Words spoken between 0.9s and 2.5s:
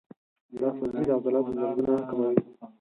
د عضلاتو دردونه کموي.